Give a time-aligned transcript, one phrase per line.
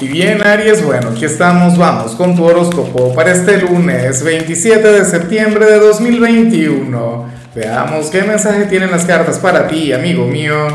[0.00, 5.04] Y bien, Aries, bueno, aquí estamos, vamos con tu horóscopo para este lunes 27 de
[5.04, 7.26] septiembre de 2021.
[7.54, 10.66] Veamos qué mensaje tienen las cartas para ti, amigo mío.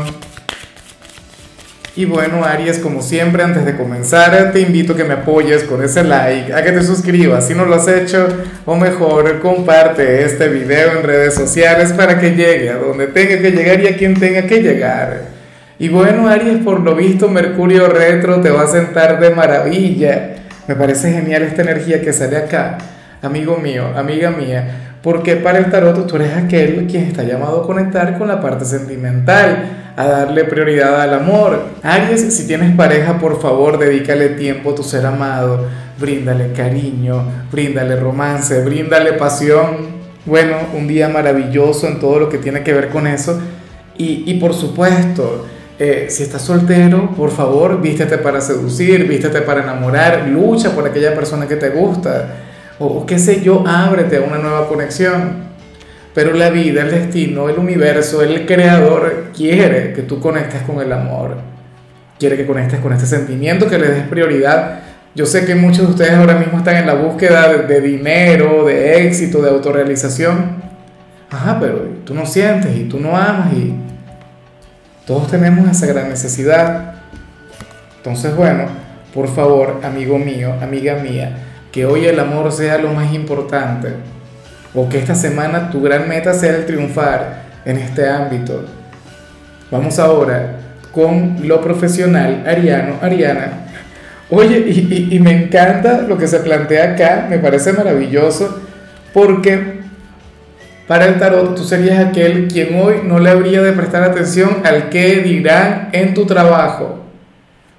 [1.96, 5.84] Y bueno, Aries, como siempre, antes de comenzar, te invito a que me apoyes con
[5.84, 8.26] ese like, a que te suscribas si no lo has hecho,
[8.64, 13.50] o mejor, comparte este video en redes sociales para que llegue a donde tenga que
[13.50, 15.39] llegar y a quien tenga que llegar.
[15.80, 20.34] Y bueno, Aries, por lo visto, Mercurio retro te va a sentar de maravilla.
[20.68, 22.76] Me parece genial esta energía que sale acá,
[23.22, 27.66] amigo mío, amiga mía, porque para el tarot tú eres aquel quien está llamado a
[27.66, 31.62] conectar con la parte sentimental, a darle prioridad al amor.
[31.82, 35.64] Aries, si tienes pareja, por favor, dedícale tiempo a tu ser amado,
[35.98, 39.98] bríndale cariño, bríndale romance, bríndale pasión.
[40.26, 43.40] Bueno, un día maravilloso en todo lo que tiene que ver con eso.
[43.96, 45.46] Y, y por supuesto,
[45.82, 51.14] eh, si estás soltero, por favor, vístete para seducir, vístete para enamorar, lucha por aquella
[51.14, 52.34] persona que te gusta,
[52.78, 55.48] o, qué sé yo, ábrete a una nueva conexión.
[56.12, 60.92] Pero la vida, el destino, el universo, el creador quiere que tú conectes con el
[60.92, 61.36] amor,
[62.18, 64.80] quiere que conectes con este sentimiento, que le des prioridad.
[65.14, 68.66] Yo sé que muchos de ustedes ahora mismo están en la búsqueda de, de dinero,
[68.66, 70.60] de éxito, de autorrealización.
[71.30, 73.72] Ajá, pero tú no sientes y tú no amas y
[75.10, 76.94] todos tenemos esa gran necesidad.
[77.96, 78.66] Entonces, bueno,
[79.12, 81.36] por favor, amigo mío, amiga mía,
[81.72, 83.88] que hoy el amor sea lo más importante.
[84.72, 88.64] O que esta semana tu gran meta sea el triunfar en este ámbito.
[89.72, 90.60] Vamos ahora
[90.92, 93.66] con lo profesional, Ariano, Ariana.
[94.30, 94.58] Oye,
[95.10, 98.60] y, me encanta lo que se plantea acá, me parece maravilloso,
[99.12, 99.80] porque
[100.90, 104.88] para el tarot, tú serías aquel quien hoy no le habría de prestar atención al
[104.88, 107.04] que dirán en tu trabajo.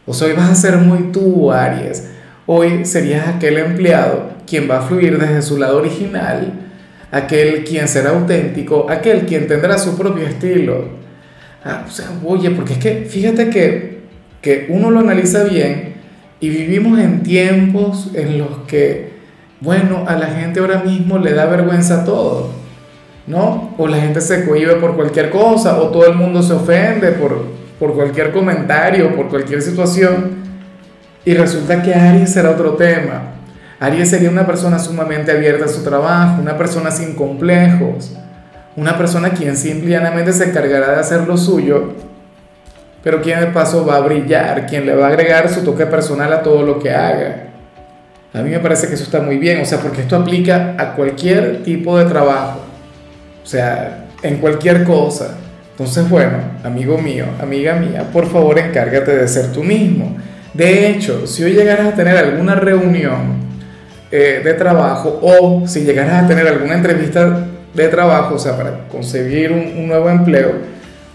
[0.06, 2.10] O sea, hoy vas a ser muy tú, Aries.
[2.46, 6.54] Hoy serías aquel empleado quien va a fluir desde su lado original,
[7.12, 10.86] aquel quien será auténtico, aquel quien tendrá su propio estilo.
[11.66, 11.86] Ah,
[12.24, 14.04] oye, porque es que fíjate que,
[14.40, 15.96] que uno lo analiza bien
[16.40, 19.16] y vivimos en tiempos en los que,
[19.60, 22.61] bueno, a la gente ahora mismo le da vergüenza todo.
[23.32, 23.74] ¿No?
[23.78, 27.46] O la gente se cohibe por cualquier cosa, o todo el mundo se ofende por,
[27.80, 30.42] por cualquier comentario, por cualquier situación.
[31.24, 33.32] Y resulta que Aries será otro tema.
[33.80, 38.12] Aries sería una persona sumamente abierta a su trabajo, una persona sin complejos,
[38.76, 41.94] una persona quien simplemente se encargará de hacer lo suyo,
[43.02, 46.34] pero quien de paso va a brillar, quien le va a agregar su toque personal
[46.34, 47.48] a todo lo que haga.
[48.34, 50.96] A mí me parece que eso está muy bien, o sea, porque esto aplica a
[50.96, 52.61] cualquier tipo de trabajo
[53.44, 55.38] o sea, en cualquier cosa.
[55.72, 60.18] Entonces, bueno, amigo mío, amiga mía, por favor encárgate de ser tú mismo.
[60.54, 63.42] De hecho, si hoy llegaras a tener alguna reunión
[64.12, 68.88] eh, de trabajo o si llegaras a tener alguna entrevista de trabajo, o sea, para
[68.90, 70.52] conseguir un, un nuevo empleo,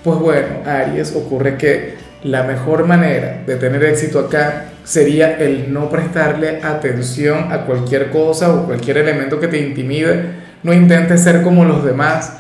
[0.03, 5.91] pues bueno, Aries, ocurre que la mejor manera de tener éxito acá sería el no
[5.91, 11.65] prestarle atención a cualquier cosa o cualquier elemento que te intimide no intentes ser como
[11.65, 12.32] los demás,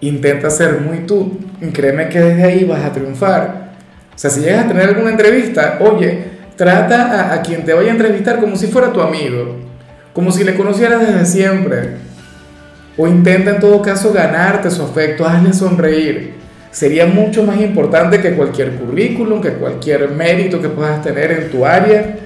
[0.00, 1.38] intenta ser muy tú.
[1.60, 3.68] Y créeme que desde ahí vas a triunfar.
[4.12, 6.24] O sea, si llegas a tener alguna entrevista, oye,
[6.56, 9.58] trata a, quien te vaya a entrevistar como si fuera tu amigo,
[10.12, 11.98] como si le conocieras desde siempre.
[12.96, 16.34] O intenta en todo caso ganarte su afecto, hazle sonreír.
[16.72, 21.64] Sería mucho más importante que cualquier currículum, que cualquier mérito que puedas tener en tu
[21.64, 22.16] área.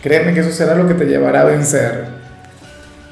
[0.00, 2.04] Créeme que eso será lo que te llevará a vencer.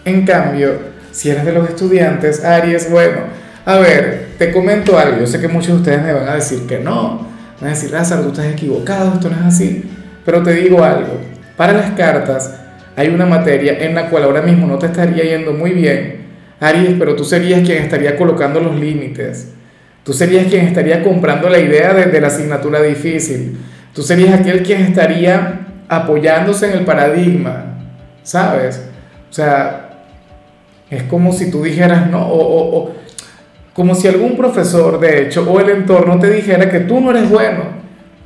[0.04, 0.85] En cambio,
[1.16, 3.21] si eres de los estudiantes, Aries, bueno,
[3.65, 5.21] a ver, te comento algo.
[5.21, 7.27] Yo sé que muchos de ustedes me van a decir que no.
[7.59, 9.82] Van a decir, Lázaro, tú estás equivocado, esto no es así.
[10.27, 11.19] Pero te digo algo.
[11.56, 12.54] Para las cartas
[12.97, 16.27] hay una materia en la cual ahora mismo no te estaría yendo muy bien,
[16.60, 19.53] Aries, pero tú serías quien estaría colocando los límites.
[20.04, 23.56] Tú serías quien estaría comprando la idea de, la asignatura difícil.
[23.94, 27.78] Tú serías aquel quien estaría apoyándose en el paradigma,
[28.22, 28.83] ¿sabes?
[29.30, 29.85] O sea,
[30.91, 32.92] es como si tú dijeras, no, o,
[33.72, 37.28] como si algún profesor, de hecho, o el entorno te dijera que tú no eres
[37.28, 37.65] bueno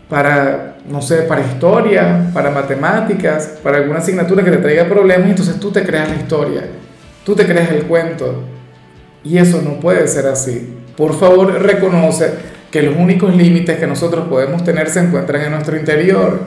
[0.08, 5.58] para, no sé, para historia, para matemáticas, para alguna asignatura que te traiga problemas, entonces
[5.58, 6.62] tú te creas la historia,
[7.24, 8.44] tú te creas el cuento.
[9.22, 10.76] Y eso no puede ser así.
[10.96, 12.32] Por favor, reconoce
[12.70, 16.40] que los únicos límites que nosotros podemos tener se encuentran en nuestro interior.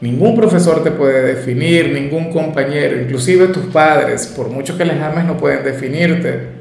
[0.00, 5.24] Ningún profesor te puede definir, ningún compañero, inclusive tus padres, por mucho que les ames,
[5.24, 6.58] no pueden definirte.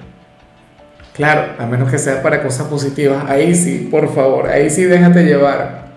[1.14, 5.24] Claro, a menos que sea para cosas positivas, ahí sí, por favor, ahí sí déjate
[5.24, 5.88] llevar.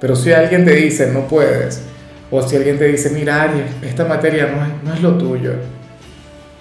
[0.00, 1.82] Pero si alguien te dice no puedes,
[2.30, 5.54] o si alguien te dice, mira Aries, esta materia no es, no es lo tuyo,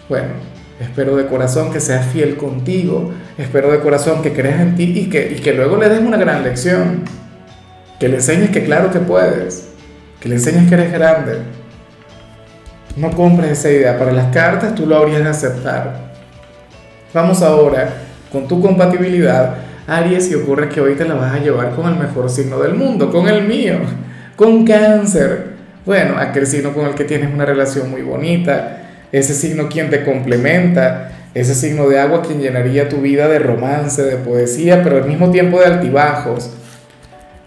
[0.07, 0.29] bueno,
[0.79, 5.09] espero de corazón que seas fiel contigo, espero de corazón que creas en ti y
[5.09, 7.03] que, y que luego le des una gran lección,
[7.99, 9.68] que le enseñes que claro que puedes,
[10.19, 11.39] que le enseñes que eres grande.
[12.95, 16.09] No compres esa idea, para las cartas tú lo habrías de aceptar.
[17.13, 17.89] Vamos ahora
[18.31, 19.55] con tu compatibilidad
[19.87, 22.75] Aries y ocurre que hoy te la vas a llevar con el mejor signo del
[22.75, 23.79] mundo, con el mío,
[24.35, 25.57] con cáncer.
[25.85, 30.03] Bueno, aquel signo con el que tienes una relación muy bonita, ese signo quien te
[30.03, 35.05] complementa, ese signo de agua quien llenaría tu vida de romance, de poesía, pero al
[35.05, 36.51] mismo tiempo de altibajos.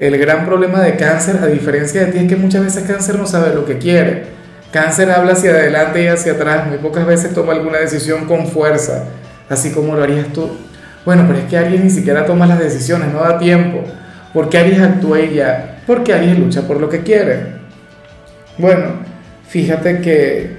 [0.03, 3.25] El gran problema de cáncer, a diferencia de ti, es que muchas veces cáncer no
[3.25, 4.25] sabe lo que quiere.
[4.73, 9.05] Cáncer habla hacia adelante y hacia atrás, muy pocas veces toma alguna decisión con fuerza,
[9.49, 10.51] así como lo harías tú.
[11.05, 13.85] Bueno, pero es que Aries ni siquiera toma las decisiones, no da tiempo.
[14.35, 15.81] Porque Aries actúa y ya.
[15.87, 17.53] Porque Aries lucha por lo que quiere.
[18.59, 19.05] Bueno,
[19.47, 20.57] fíjate que,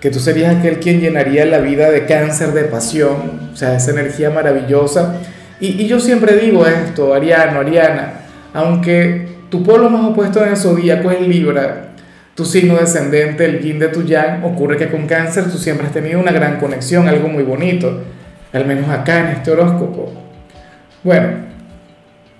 [0.00, 3.92] que tú serías aquel quien llenaría la vida de cáncer, de pasión, o sea, esa
[3.92, 5.14] energía maravillosa.
[5.60, 8.19] Y, y yo siempre digo esto, Ariano, Ariana,
[8.52, 11.88] aunque tu polo más opuesto en el zodíaco es Libra,
[12.34, 15.92] tu signo descendente, el yin de tu yang, ocurre que con cáncer tú siempre has
[15.92, 18.00] tenido una gran conexión, algo muy bonito
[18.52, 20.12] al menos acá en este horóscopo.
[21.02, 21.28] Bueno,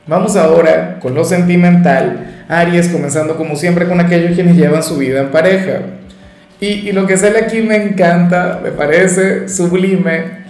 [0.07, 2.45] vamos ahora con lo sentimental.
[2.49, 5.83] Aries, comenzando como siempre con aquellos quienes llevan su vida en pareja.
[6.61, 10.41] Y, lo que sale aquí me encanta, me parece sublime.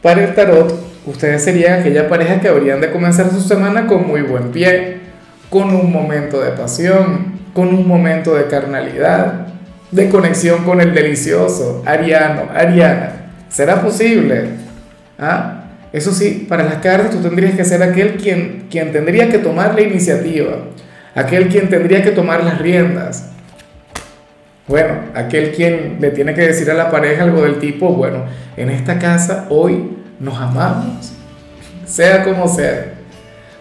[0.00, 4.22] Para el tarot, ustedes serían aquella pareja que habrían de comenzar su semana con muy
[4.22, 4.98] buen pie,
[5.50, 9.46] con un momento de pasión, con un momento de carnalidad,
[9.90, 13.30] de conexión con el delicioso, Ariano, Ariana.
[13.48, 14.48] ¿Será posible?
[15.18, 15.64] ¿Ah?
[15.92, 19.76] Eso sí, para las cartas tú tendrías que ser aquel quien, quien tendría que tomar
[19.76, 20.56] la iniciativa,
[21.14, 23.30] aquel quien tendría que tomar las riendas.
[24.66, 28.24] Bueno, aquel quien le tiene que decir a la pareja algo del tipo, bueno,
[28.56, 31.12] en esta casa hoy nos amamos,
[31.86, 32.94] sea como sea.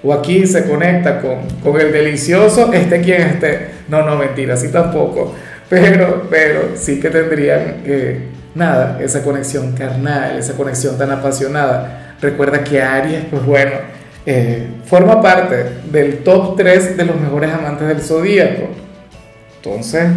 [0.04, 3.70] O aquí se conecta con, con el delicioso, esté quien esté.
[3.88, 5.34] No, no, mentira, así tampoco.
[5.70, 12.16] Pero, pero sí que tendrían que nada, esa conexión carnal, esa conexión tan apasionada.
[12.22, 13.72] Recuerda que Aries, pues bueno,
[14.26, 18.70] eh, forma parte del top 3 de los mejores amantes del zodíaco.
[19.58, 20.08] Entonces,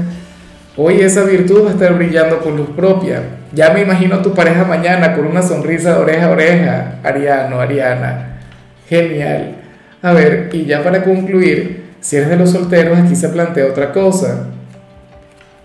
[0.76, 3.22] hoy esa virtud va a estar brillando con luz propia.
[3.56, 8.38] Ya me imagino tu pareja mañana con una sonrisa de oreja a oreja, Ariano, Ariana.
[8.86, 9.56] Genial.
[10.02, 13.92] A ver, y ya para concluir, si eres de los solteros, aquí se plantea otra
[13.92, 14.48] cosa.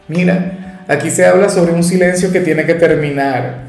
[0.07, 0.61] Mira,
[0.91, 3.59] Aquí se habla sobre un silencio que tiene que terminar,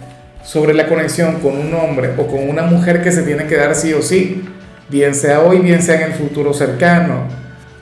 [0.43, 3.77] sobre la conexión con un hombre o con una mujer que se tiene que dar
[3.77, 4.43] sí o sí,
[4.89, 7.29] bien sea hoy, bien sea en el futuro cercano.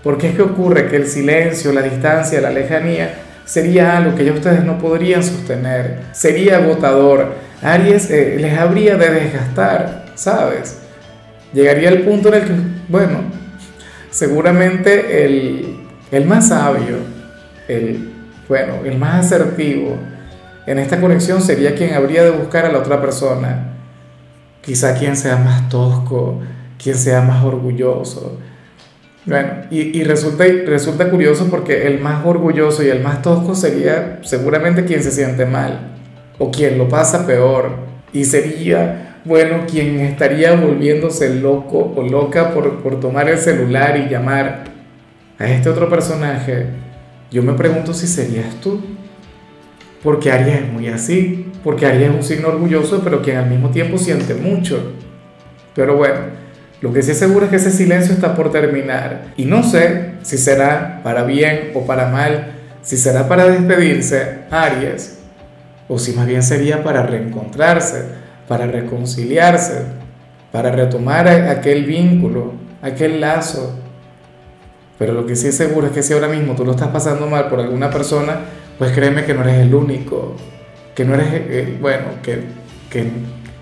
[0.03, 3.15] Porque es que ocurre que el silencio, la distancia, la lejanía
[3.51, 7.35] sería algo que ya ustedes no podrían sostener, sería agotador.
[7.61, 10.79] Aries eh, les habría de desgastar, ¿sabes?
[11.53, 12.55] Llegaría el punto en el que,
[12.87, 13.23] bueno,
[14.13, 15.81] seguramente el,
[16.13, 16.99] el más sabio,
[17.67, 18.13] el
[18.49, 19.97] bueno, el más asertivo
[20.67, 23.75] en esta conexión sería quien habría de buscar a la otra persona.
[24.61, 26.39] Quizá quien sea más tosco,
[26.81, 28.39] quien sea más orgulloso.
[29.27, 35.03] Bueno, y, resulta, curioso porque el más orgulloso y el más tosco sería seguramente quien
[35.03, 35.93] se siente mal
[36.39, 37.71] o quien lo pasa peor.
[38.13, 44.65] Y sería, bueno, quien estaría volviéndose loco o loca por, tomar el celular y llamar
[45.39, 46.67] a este otro personaje
[47.31, 48.81] yo me pregunto si serías tú.
[50.03, 51.47] Porque Aries es muy así.
[51.63, 54.93] Porque Aries es un signo orgulloso, pero que al mismo tiempo siente mucho.
[55.75, 56.19] Pero bueno,
[56.81, 59.33] lo que sí es seguro es que ese silencio está por terminar.
[59.37, 65.19] Y no sé si será para bien o para mal, si será para despedirse, Aries,
[65.89, 68.05] o si más bien sería para reencontrarse,
[68.49, 69.83] para reconciliarse,
[70.53, 73.81] para retomar aquel vínculo, aquel lazo
[75.01, 77.27] pero lo que sí es seguro es que si ahora mismo tú lo estás pasando
[77.27, 78.41] mal por alguna persona,
[78.79, 80.37] pues créeme que no eres el único,
[80.95, 82.43] que no eres, eh, bueno, que,
[82.91, 83.11] que,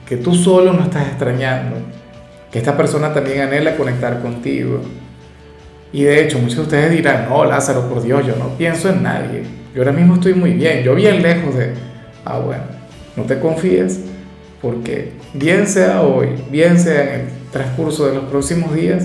[0.05, 1.77] que tú solo no estás extrañando,
[2.51, 4.81] que esta persona también anhela conectar contigo.
[5.93, 9.03] Y de hecho, muchos de ustedes dirán, no, Lázaro, por Dios, yo no pienso en
[9.03, 9.43] nadie.
[9.75, 11.73] Yo ahora mismo estoy muy bien, yo bien lejos de...
[12.25, 12.65] Ah, bueno,
[13.17, 14.01] no te confíes,
[14.61, 19.05] porque bien sea hoy, bien sea en el transcurso de los próximos días,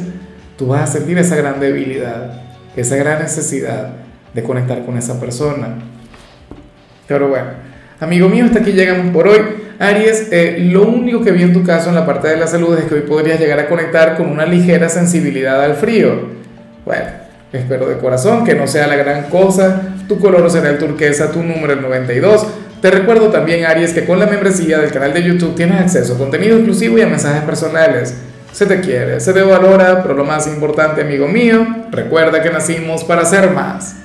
[0.57, 2.41] tú vas a sentir esa gran debilidad,
[2.75, 3.93] esa gran necesidad
[4.33, 5.75] de conectar con esa persona.
[7.07, 7.50] Pero bueno,
[8.00, 9.39] amigo mío, hasta aquí llegamos por hoy.
[9.87, 12.77] Aries, eh, lo único que vi en tu caso en la parte de la salud
[12.77, 16.29] es que hoy podrías llegar a conectar con una ligera sensibilidad al frío.
[16.85, 17.23] Bueno,
[17.53, 19.79] Espero de corazón que no sea la gran cosa.
[20.07, 22.47] Tu color será el turquesa, tu número el 92.
[22.81, 26.17] Te recuerdo también, Aries, que con la membresía del canal de YouTube tienes acceso a
[26.17, 28.15] contenido exclusivo y a mensajes personales.
[28.51, 33.03] Se te quiere, se te valora, pero lo más importante, amigo mío, recuerda que nacimos
[33.03, 33.97] para ser más.